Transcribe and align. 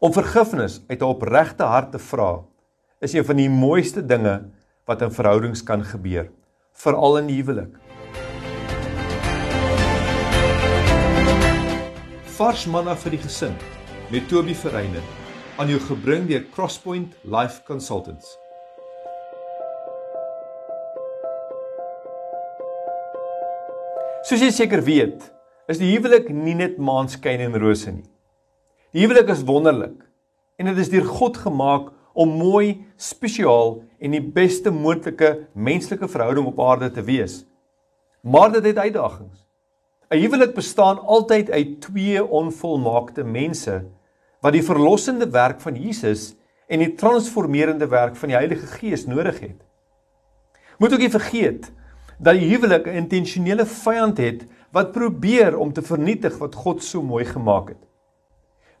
Om 0.00 0.12
vergifnis 0.16 0.80
uit 0.88 1.00
'n 1.00 1.04
opregte 1.04 1.62
hart 1.62 1.90
te 1.92 1.98
vra 1.98 2.44
is 2.98 3.12
een 3.12 3.24
van 3.24 3.36
die 3.36 3.50
mooiste 3.50 4.06
dinge 4.06 4.48
wat 4.84 5.02
in 5.02 5.12
verhoudings 5.12 5.62
kan 5.62 5.84
gebeur, 5.84 6.30
veral 6.72 7.18
in 7.18 7.26
die 7.26 7.36
huwelik. 7.36 7.76
Vars 12.24 12.64
manna 12.66 12.96
vir 12.96 13.10
die 13.10 13.20
gesin 13.20 13.52
met 14.10 14.28
Toby 14.28 14.54
Verreiner 14.54 15.02
aan 15.56 15.68
jou 15.68 15.80
gebring 15.80 16.28
deur 16.28 16.46
Crosspoint 16.54 17.12
Life 17.22 17.62
Consultants. 17.66 18.38
Soos 24.22 24.40
jy 24.40 24.50
seker 24.50 24.82
weet, 24.82 25.32
is 25.68 25.78
die 25.78 25.92
huwelik 25.92 26.32
nie 26.32 26.54
net 26.54 26.78
maanskyn 26.78 27.40
en 27.40 27.60
rose 27.60 27.92
nie. 27.92 28.19
Die 28.90 29.04
huwelik 29.04 29.28
is 29.30 29.44
wonderlik 29.46 30.00
en 30.58 30.66
dit 30.66 30.78
is 30.82 30.88
deur 30.90 31.04
God 31.06 31.36
gemaak 31.38 31.92
om 32.18 32.32
mooi, 32.34 32.80
spesiaal 32.98 33.76
en 34.02 34.16
die 34.16 34.22
beste 34.34 34.72
moontlike 34.74 35.28
menslike 35.54 36.08
verhouding 36.10 36.48
op 36.50 36.58
aarde 36.64 36.88
te 36.96 37.04
wees. 37.06 37.44
Maar 38.26 38.50
dit 38.56 38.64
het 38.66 38.80
uitdagings. 38.82 39.46
'n 40.10 40.18
Huwelik 40.18 40.54
bestaan 40.54 40.98
altyd 40.98 41.50
uit 41.50 41.80
twee 41.80 42.24
onvolmaakte 42.24 43.22
mense 43.24 43.84
wat 44.42 44.52
die 44.52 44.64
verlossende 44.66 45.30
werk 45.30 45.60
van 45.60 45.78
Jesus 45.78 46.34
en 46.66 46.82
die 46.82 46.94
transformerende 46.94 47.86
werk 47.86 48.16
van 48.16 48.28
die 48.28 48.36
Heilige 48.36 48.66
Gees 48.66 49.06
nodig 49.06 49.38
het. 49.40 49.62
Moet 50.78 50.92
ook 50.92 50.98
nie 50.98 51.14
vergeet 51.14 51.70
dat 52.18 52.34
die 52.34 52.50
huwelik 52.50 52.86
'n 52.86 53.06
intentionele 53.06 53.66
vyand 53.66 54.18
het 54.18 54.44
wat 54.72 54.92
probeer 54.92 55.58
om 55.58 55.72
te 55.72 55.82
vernietig 55.82 56.38
wat 56.38 56.54
God 56.54 56.82
so 56.82 57.02
mooi 57.02 57.24
gemaak 57.24 57.68
het. 57.68 57.89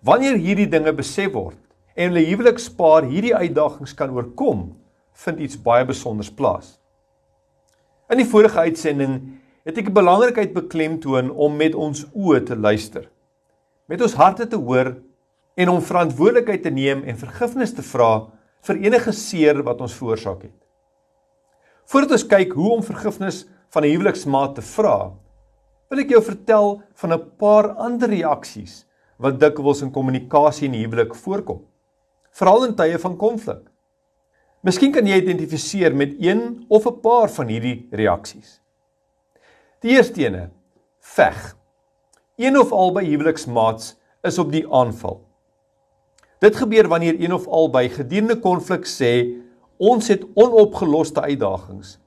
Wanneer 0.00 0.38
hierdie 0.40 0.68
dinge 0.70 0.94
besef 0.96 1.34
word 1.34 1.58
en 1.92 2.08
hulle 2.08 2.22
huwelikspaar 2.24 3.04
hierdie 3.04 3.34
uitdagings 3.36 3.92
kan 3.98 4.14
oorkom, 4.16 4.70
vind 5.12 5.42
iets 5.44 5.58
baie 5.60 5.84
spesiaals 5.84 6.30
plaas. 6.32 6.70
In 8.08 8.22
die 8.22 8.28
vorige 8.28 8.64
uitsending 8.64 9.18
het 9.68 9.76
ek 9.76 9.90
die 9.90 9.98
belangrikheid 9.98 10.54
beklemtoon 10.56 11.28
om 11.30 11.60
met 11.60 11.76
ons 11.76 12.06
oë 12.16 12.40
te 12.48 12.56
luister, 12.56 13.10
met 13.92 14.00
ons 14.00 14.16
harte 14.16 14.48
te 14.48 14.56
hoor 14.56 14.94
en 15.60 15.68
om 15.68 15.84
verantwoordelikheid 15.84 16.64
te 16.64 16.72
neem 16.72 17.04
en 17.04 17.20
vergifnis 17.20 17.76
te 17.76 17.84
vra 17.84 18.30
vir 18.64 18.80
enige 18.88 19.12
seer 19.12 19.60
wat 19.66 19.84
ons 19.84 20.00
veroorsaak 20.00 20.46
het. 20.48 20.56
Voordat 21.92 22.16
ons 22.16 22.28
kyk 22.30 22.56
hoe 22.56 22.72
om 22.78 22.86
vergifnis 22.86 23.44
van 23.68 23.84
'n 23.84 23.92
huweliksmaat 23.92 24.54
te 24.54 24.62
vra, 24.62 25.12
wil 25.90 25.98
ek 26.00 26.10
jou 26.10 26.22
vertel 26.22 26.80
van 26.94 27.12
'n 27.12 27.26
paar 27.36 27.74
ander 27.76 28.08
reaksies 28.08 28.86
wat 29.20 29.40
dikwels 29.40 29.82
in 29.84 29.92
kommunikasie 29.92 30.70
die 30.72 30.84
huwelik 30.84 31.14
voorkom, 31.14 31.60
veral 32.32 32.64
in 32.68 32.74
tye 32.78 32.98
van 32.98 33.18
konflik. 33.20 33.62
Miskien 34.64 34.92
kan 34.92 35.06
jy 35.08 35.20
identifiseer 35.20 35.94
met 35.96 36.16
een 36.20 36.64
of 36.68 36.86
'n 36.86 37.00
paar 37.00 37.28
van 37.28 37.48
hierdie 37.48 37.88
reaksies. 37.90 38.60
Die 39.80 39.96
eerste 39.96 40.20
ene: 40.24 40.50
veg. 41.00 41.56
Een 42.36 42.58
of 42.58 42.72
albei 42.72 43.06
huweliksmaats 43.06 43.96
is 44.22 44.38
op 44.38 44.52
die 44.52 44.64
aanval. 44.72 45.20
Dit 46.40 46.56
gebeur 46.56 46.88
wanneer 46.88 47.20
een 47.20 47.32
of 47.32 47.46
albei 47.46 47.88
gedurende 47.88 48.38
konflik 48.40 48.86
sê 48.86 49.40
ons 49.76 50.08
het 50.08 50.24
onopgeloste 50.34 51.20
uitdagings 51.20 51.98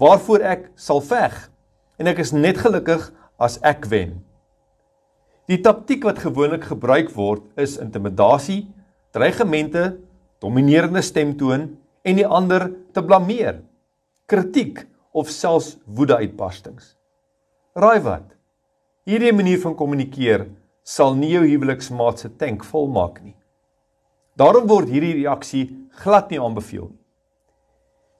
waarvoor 0.00 0.40
ek 0.40 0.70
sal 0.74 1.00
veg 1.04 1.34
en 2.00 2.06
ek 2.06 2.18
is 2.18 2.32
net 2.32 2.58
gelukkig 2.58 3.10
as 3.36 3.58
ek 3.60 3.84
wen. 3.84 4.24
Die 5.48 5.60
taktik 5.62 6.04
wat 6.04 6.20
gewoonlik 6.20 6.68
gebruik 6.68 7.10
word 7.16 7.42
is 7.56 7.78
intimidasie, 7.80 8.66
dreigemente, 9.14 9.96
dominerende 10.40 11.02
stemtoon 11.02 11.66
en 12.04 12.16
die 12.16 12.26
ander 12.26 12.68
te 12.94 13.02
blameer, 13.04 13.60
kritiek 14.30 14.84
of 15.12 15.30
selfs 15.32 15.76
woedeuitbarstings. 15.86 16.94
Raai 17.76 18.00
wat? 18.04 18.28
Hierdie 19.08 19.32
manier 19.34 19.60
van 19.62 19.74
kommunikeer 19.74 20.46
sal 20.86 21.16
nie 21.18 21.32
jou 21.34 21.42
huweliksmaat 21.46 22.22
se 22.22 22.30
tank 22.38 22.64
volmaak 22.68 23.20
nie. 23.24 23.36
Daarom 24.38 24.68
word 24.70 24.88
hierdie 24.92 25.16
reaksie 25.18 25.66
glad 26.02 26.30
nie 26.30 26.40
aanbeveel 26.40 26.88
nie. 26.90 27.00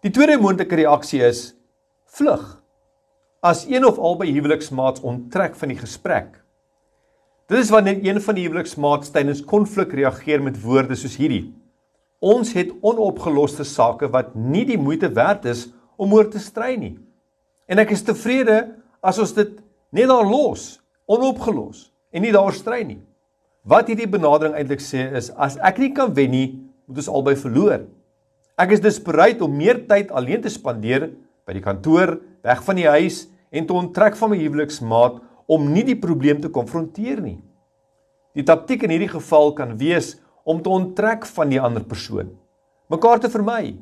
Die 0.00 0.12
tweede 0.12 0.38
moontlike 0.40 0.78
reaksie 0.80 1.20
is 1.24 1.50
vlug. 2.16 2.42
As 3.44 3.66
een 3.68 3.84
of 3.84 3.98
albei 4.00 4.30
huweliksmaats 4.32 5.04
onttrek 5.04 5.54
van 5.60 5.72
die 5.72 5.78
gesprek. 5.80 6.39
Dit 7.50 7.58
is 7.58 7.70
wanneer 7.74 7.98
een 8.06 8.20
van 8.22 8.36
die 8.38 8.44
huweliksmaats 8.46 9.10
tydens 9.10 9.40
konflik 9.42 9.90
reageer 9.98 10.38
met 10.42 10.60
woorde 10.62 10.94
soos 10.94 11.16
hierdie: 11.18 11.48
Ons 12.22 12.52
het 12.54 12.68
onopgeloste 12.86 13.64
sake 13.66 14.06
wat 14.14 14.36
nie 14.38 14.62
die 14.68 14.78
moeite 14.78 15.08
werd 15.16 15.48
is 15.50 15.64
om 15.98 16.12
oor 16.14 16.28
te 16.30 16.38
stry 16.38 16.76
nie. 16.78 16.92
En 17.66 17.82
ek 17.82 17.90
is 17.90 18.04
tevrede 18.06 18.60
as 19.02 19.18
ons 19.18 19.34
dit 19.34 19.56
net 19.90 20.06
daar 20.06 20.28
los, 20.28 20.78
onopgelos 21.10 21.88
en 22.14 22.22
nie 22.22 22.30
daaroor 22.30 22.54
stry 22.54 22.84
nie. 22.86 23.00
Wat 23.66 23.90
hierdie 23.90 24.06
benadering 24.06 24.54
eintlik 24.54 24.84
sê 24.84 25.08
is 25.18 25.32
as 25.34 25.56
ek 25.58 25.80
nie 25.82 25.90
kan 25.96 26.14
wen 26.14 26.30
nie, 26.30 26.48
moet 26.86 27.02
ons 27.02 27.10
albei 27.10 27.34
verloor. 27.34 27.82
Ek 28.62 28.76
is 28.76 28.84
dus 28.84 29.02
bereid 29.02 29.42
om 29.42 29.58
meer 29.58 29.82
tyd 29.90 30.14
alleen 30.14 30.46
te 30.46 30.54
spandeer 30.54 31.08
by 31.50 31.58
die 31.58 31.66
kantoor, 31.66 32.14
weg 32.46 32.62
van 32.62 32.78
die 32.78 32.86
huis 32.86 33.24
en 33.50 33.66
te 33.66 33.74
onttrek 33.74 34.14
van 34.22 34.36
my 34.36 34.38
huweliksmaat 34.38 35.18
om 35.50 35.70
nie 35.74 35.82
die 35.86 35.98
probleem 35.98 36.38
te 36.42 36.50
konfronteer 36.52 37.20
nie. 37.24 37.40
Die 38.38 38.46
taktik 38.46 38.84
in 38.86 38.92
hierdie 38.94 39.10
geval 39.10 39.50
kan 39.58 39.74
wees 39.80 40.14
om 40.46 40.60
te 40.62 40.70
onttrek 40.70 41.26
van 41.34 41.50
die 41.50 41.60
ander 41.60 41.82
persoon, 41.84 42.30
mekaar 42.90 43.18
te 43.22 43.30
vermy, 43.32 43.74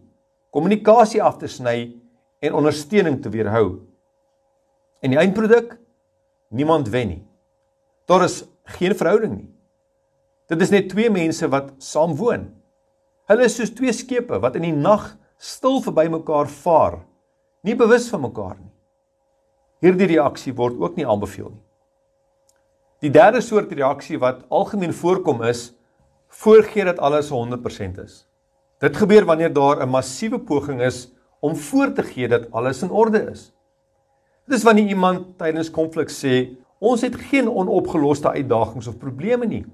kommunikasie 0.55 1.21
af 1.23 1.37
te 1.41 1.51
sny 1.51 1.93
en 2.41 2.57
ondersteuning 2.57 3.21
te 3.23 3.33
weerhou. 3.33 3.83
En 5.05 5.13
die 5.13 5.21
eindproduk? 5.21 5.77
Niemand 6.49 6.89
wen 6.89 7.13
nie. 7.13 7.23
Daar 8.09 8.25
is 8.25 8.41
geen 8.79 8.97
verhouding 8.97 9.35
nie. 9.37 9.51
Dit 10.49 10.65
is 10.65 10.73
net 10.73 10.89
twee 10.89 11.13
mense 11.13 11.45
wat 11.53 11.75
saam 11.85 12.17
woon. 12.17 12.49
Hulle 13.29 13.45
is 13.45 13.59
soos 13.59 13.75
twee 13.77 13.93
skepe 13.93 14.41
wat 14.41 14.57
in 14.57 14.65
die 14.65 14.73
nag 14.73 15.11
stil 15.37 15.83
verby 15.85 16.07
mekaar 16.11 16.49
vaar, 16.49 17.03
nie 17.63 17.77
bewus 17.77 18.09
van 18.09 18.25
mekaar 18.25 18.57
nie. 18.57 18.73
Hierdie 19.79 20.09
reaksie 20.11 20.55
word 20.59 20.79
ook 20.83 20.97
nie 20.99 21.07
aanbeveel 21.07 21.53
nie. 21.53 21.65
Die 22.99 23.13
derde 23.15 23.39
soort 23.45 23.71
reaksie 23.71 24.19
wat 24.19 24.43
algemeen 24.51 24.93
voorkom 24.93 25.45
is 25.47 25.69
voorgee 26.41 26.85
dat 26.85 26.99
alles 26.99 27.31
100% 27.31 28.01
is. 28.03 28.25
Dit 28.83 28.97
gebeur 28.99 29.25
wanneer 29.25 29.53
daar 29.53 29.83
'n 29.83 29.89
massiewe 29.89 30.39
poging 30.39 30.81
is 30.83 31.13
om 31.41 31.57
voor 31.57 31.93
te 31.93 32.03
gee 32.03 32.29
dat 32.29 32.51
alles 32.51 32.83
in 32.83 32.91
orde 32.91 33.31
is. 33.31 33.53
Dit 34.47 34.57
is 34.57 34.63
wanneer 34.63 34.89
iemand 34.89 35.39
tydens 35.39 35.71
konflik 35.71 36.11
sê, 36.11 36.57
ons 36.79 37.01
het 37.01 37.15
geen 37.15 37.51
onopgeloste 37.51 38.31
uitdagings 38.31 38.87
of 38.87 38.99
probleme 38.99 39.47
nie. 39.47 39.67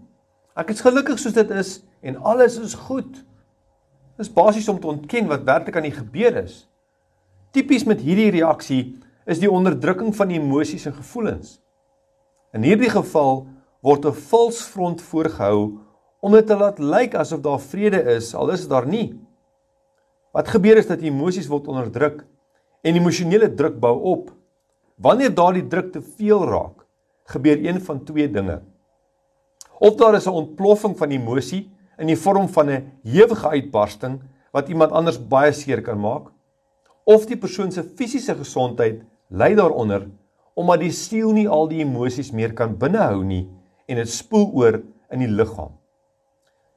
Ek 0.54 0.70
is 0.70 0.80
gelukkig 0.80 1.18
soos 1.18 1.32
dit 1.32 1.50
is 1.50 1.82
en 2.00 2.16
alles 2.22 2.58
is 2.58 2.74
goed. 2.74 3.24
Dis 4.16 4.32
basies 4.32 4.68
om 4.68 4.80
te 4.80 4.86
ontken 4.86 5.26
wat 5.26 5.44
werklik 5.44 5.76
aan 5.76 5.82
die 5.82 5.96
gebeur 5.96 6.36
is. 6.36 6.68
Tipies 7.50 7.84
met 7.84 8.00
hierdie 8.00 8.30
reaksie 8.30 8.98
is 9.26 9.40
die 9.40 9.50
onderdrukking 9.50 10.12
van 10.16 10.30
emosies 10.30 10.86
en 10.86 10.96
gevoelens. 10.96 11.58
In 12.52 12.62
hierdie 12.62 12.90
geval 12.92 13.46
word 13.82 14.06
'n 14.06 14.12
vals 14.30 14.62
front 14.62 15.02
voorgehou 15.02 15.78
om 16.20 16.32
dit 16.32 16.46
te 16.46 16.56
laat 16.56 16.78
lyk 16.78 17.14
asof 17.14 17.40
daar 17.40 17.60
vrede 17.60 18.00
is 18.16 18.34
al 18.34 18.50
is 18.50 18.68
daar 18.68 18.86
nie. 18.86 19.20
Wat 20.32 20.48
gebeur 20.48 20.76
is 20.76 20.86
dat 20.86 21.02
emosies 21.02 21.48
word 21.48 21.68
onderdruk 21.68 22.24
en 22.82 22.96
emosionele 22.96 23.54
druk 23.54 23.80
bou 23.80 24.00
op. 24.00 24.30
Wanneer 24.96 25.34
daardie 25.34 25.66
druk 25.66 25.92
te 25.92 26.02
veel 26.02 26.44
raak, 26.44 26.86
gebeur 27.24 27.58
een 27.64 27.80
van 27.80 28.04
twee 28.04 28.30
dinge. 28.30 28.62
Of 29.78 29.96
daar 29.96 30.14
is 30.14 30.26
'n 30.26 30.30
ontploffing 30.30 30.96
van 30.98 31.10
emosie 31.10 31.70
in 31.98 32.06
die 32.06 32.18
vorm 32.18 32.48
van 32.48 32.70
'n 32.70 32.92
hewige 33.02 33.48
uitbarsting 33.48 34.20
wat 34.52 34.68
iemand 34.68 34.92
anders 34.92 35.18
baie 35.28 35.52
seer 35.52 35.82
kan 35.82 36.00
maak, 36.00 36.30
of 37.04 37.26
die 37.26 37.36
persoon 37.36 37.72
se 37.72 37.82
fisiese 37.82 38.34
gesondheid 38.34 39.02
ly 39.34 39.54
daaronder 39.58 40.06
omdat 40.54 40.84
die 40.84 40.92
siel 40.94 41.32
nie 41.34 41.48
al 41.50 41.66
die 41.70 41.82
emosies 41.82 42.30
meer 42.30 42.54
kan 42.54 42.76
binnehou 42.78 43.24
nie 43.26 43.48
en 43.90 43.98
dit 43.98 44.10
spoel 44.10 44.46
oor 44.54 44.78
in 45.10 45.24
die 45.24 45.30
liggaam. 45.30 45.72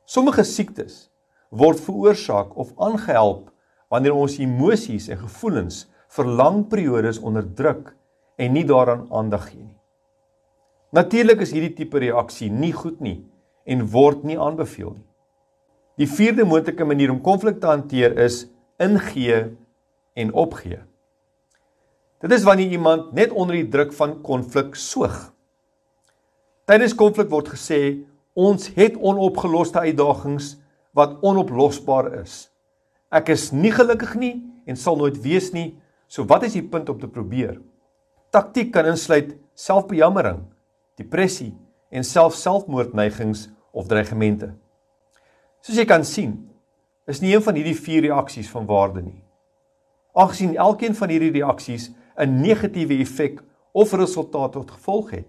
Sommige 0.09 0.44
siektes 0.48 1.07
word 1.50 1.80
veroorsaak 1.83 2.56
of 2.57 2.74
aangehelp 2.81 3.51
wanneer 3.94 4.18
ons 4.18 4.39
emosies 4.42 5.07
en 5.13 5.21
gevoelens 5.21 5.86
vir 6.18 6.33
lang 6.39 6.63
periodes 6.71 7.19
onderdruk 7.21 7.94
en 8.38 8.54
nie 8.54 8.65
daaraan 8.68 9.06
aandag 9.13 9.50
gee 9.51 9.63
nie. 9.63 9.75
Natuurlik 10.95 11.44
is 11.44 11.54
hierdie 11.54 11.75
tipe 11.75 12.00
reaksie 12.00 12.50
nie 12.50 12.74
goed 12.74 13.01
nie 13.04 13.19
en 13.68 13.86
word 13.92 14.24
nie 14.24 14.39
aanbeveel 14.39 14.95
nie. 14.95 15.07
Die 15.98 16.09
vierde 16.09 16.45
moontlike 16.45 16.86
manier 16.86 17.12
om 17.12 17.21
konflik 17.25 17.59
te 17.62 17.69
hanteer 17.69 18.15
is 18.21 18.45
ingee 18.81 19.39
en 20.18 20.33
opgee. 20.33 20.80
Dit 22.22 22.31
is 22.31 22.44
wanneer 22.44 22.72
iemand 22.74 23.12
net 23.14 23.31
onder 23.31 23.56
die 23.56 23.68
druk 23.69 23.94
van 23.94 24.22
konflik 24.22 24.75
soog. 24.75 25.18
Tydens 26.66 26.96
konflik 26.98 27.30
word 27.30 27.52
gesê 27.54 27.81
Ons 28.38 28.68
het 28.75 28.94
onopgeloste 29.02 29.81
uitdagings 29.81 30.52
wat 30.94 31.16
onoplosbaar 31.25 32.12
is. 32.19 32.52
Ek 33.10 33.31
is 33.34 33.50
nie 33.50 33.72
gelukkig 33.74 34.14
nie 34.22 34.36
en 34.69 34.78
sal 34.78 35.00
nooit 35.00 35.18
wees 35.24 35.50
nie. 35.56 35.72
So 36.06 36.28
wat 36.30 36.46
is 36.46 36.54
die 36.54 36.62
punt 36.62 36.92
om 36.94 37.00
te 37.02 37.10
probeer? 37.10 37.56
Taktiek 38.30 38.69
kan 38.75 38.86
insluit 38.86 39.34
selfbejammering, 39.58 40.44
depressie 41.02 41.56
en 41.90 42.06
self-selfmoordneigings 42.06 43.48
of 43.74 43.90
dreigemente. 43.90 44.52
Soos 45.66 45.81
jy 45.81 45.88
kan 45.90 46.06
sien, 46.06 46.36
is 47.10 47.24
nie 47.24 47.34
een 47.34 47.42
van 47.42 47.58
hierdie 47.58 47.78
vier 47.80 48.06
reaksies 48.06 48.52
van 48.54 48.69
waarde 48.69 49.02
nie. 49.02 49.22
Aangesien 50.14 50.54
elkeen 50.62 50.94
van 50.98 51.10
hierdie 51.10 51.34
reaksies 51.40 51.90
'n 52.18 52.42
negatiewe 52.42 52.98
effek 53.00 53.44
of 53.72 53.94
resultaat 53.94 54.52
tot 54.52 54.72
gevolg 54.72 55.12
het. 55.12 55.28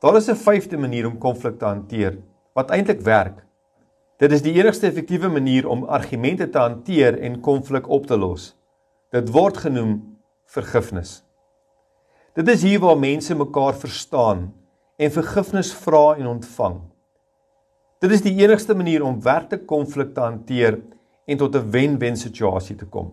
Daar 0.00 0.16
is 0.16 0.28
'n 0.28 0.34
vyfde 0.36 0.78
manier 0.78 1.06
om 1.06 1.18
konflik 1.18 1.58
te 1.58 1.64
hanteer 1.64 2.18
wat 2.54 2.70
eintlik 2.70 3.00
werk. 3.00 3.44
Dit 4.16 4.32
is 4.32 4.42
die 4.42 4.54
enigste 4.54 4.86
effektiewe 4.86 5.28
manier 5.28 5.68
om 5.68 5.84
argumente 5.84 6.48
te 6.48 6.58
hanteer 6.58 7.18
en 7.20 7.40
konflik 7.40 7.88
op 7.88 8.06
te 8.06 8.16
los. 8.16 8.56
Dit 9.10 9.30
word 9.30 9.56
genoem 9.56 10.18
vergifnis. 10.44 11.24
Dit 12.34 12.48
is 12.48 12.62
hier 12.62 12.80
waar 12.80 12.98
mense 12.98 13.34
mekaar 13.34 13.74
verstaan 13.74 14.54
en 14.96 15.10
vergifnis 15.10 15.74
vra 15.74 16.14
en 16.16 16.26
ontvang. 16.26 16.80
Dit 17.98 18.10
is 18.10 18.22
die 18.22 18.34
enigste 18.42 18.74
manier 18.74 19.04
om 19.04 19.22
werklik 19.22 19.66
konflik 19.66 20.14
te 20.14 20.20
hanteer 20.20 20.80
en 21.26 21.36
tot 21.36 21.54
'n 21.56 21.70
wen-wen 21.70 22.16
situasie 22.16 22.76
te 22.76 22.84
kom. 22.84 23.12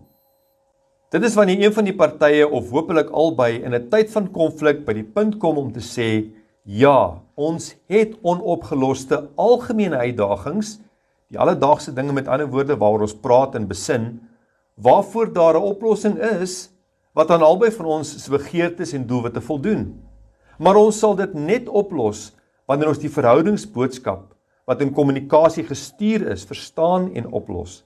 Dit 1.14 1.22
is 1.22 1.36
wanneer 1.38 1.60
een 1.62 1.72
van 1.72 1.86
die 1.86 1.94
partye 1.94 2.42
of 2.42 2.72
hopelik 2.74 3.12
albei 3.14 3.60
in 3.62 3.74
'n 3.74 3.88
tyd 3.88 4.08
van 4.10 4.24
konflik 4.34 4.80
by 4.84 4.94
die 4.98 5.06
punt 5.06 5.36
kom 5.38 5.58
om 5.58 5.70
te 5.72 5.78
sê, 5.78 6.34
"Ja, 6.64 7.22
ons 7.36 7.76
het 7.86 8.16
onopgeloste 8.22 9.28
algemene 9.36 9.96
uitdagings, 9.96 10.80
die 11.28 11.38
alledaagse 11.38 11.92
dinge 11.92 12.12
met 12.12 12.26
ander 12.26 12.50
woorde 12.50 12.76
waaroor 12.76 13.00
ons 13.00 13.14
praat 13.14 13.54
en 13.54 13.68
besin, 13.68 14.20
waarvoor 14.74 15.32
daar 15.32 15.54
'n 15.54 15.62
oplossing 15.62 16.18
is 16.18 16.70
wat 17.12 17.30
aan 17.30 17.42
albei 17.42 17.70
van 17.70 17.86
ons 17.86 18.24
se 18.24 18.30
begeertes 18.30 18.92
en 18.92 19.06
doelwitte 19.06 19.40
voldoen. 19.40 20.02
Maar 20.58 20.76
ons 20.76 20.98
sal 20.98 21.14
dit 21.14 21.34
net 21.34 21.68
oplos 21.68 22.32
wanneer 22.66 22.88
ons 22.88 22.98
die 22.98 23.10
verhoudingsboodskap 23.10 24.34
wat 24.66 24.80
in 24.80 24.92
kommunikasie 24.92 25.64
gestuur 25.64 26.26
is, 26.30 26.44
verstaan 26.44 27.14
en 27.14 27.32
oplos. 27.32 27.84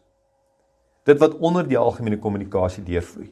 Dit 1.08 1.20
wat 1.22 1.38
onder 1.40 1.64
die 1.64 1.78
algemene 1.80 2.18
kommunikasie 2.20 2.84
deurvloei. 2.84 3.30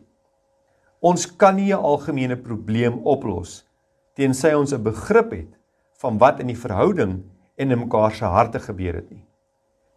Ons 1.04 1.26
kan 1.36 1.56
nie 1.56 1.72
'n 1.72 1.84
algemene 1.84 2.36
probleem 2.36 3.00
oplos 3.04 3.66
tensy 4.16 4.52
ons 4.56 4.72
'n 4.72 4.82
begrip 4.82 5.30
het 5.30 5.52
van 6.00 6.18
wat 6.18 6.40
in 6.40 6.46
die 6.46 6.58
verhouding 6.58 7.22
en 7.56 7.70
in 7.70 7.78
mekaar 7.78 8.14
se 8.14 8.24
harte 8.24 8.58
gebeur 8.58 8.94
het 8.94 9.10
nie. 9.10 9.24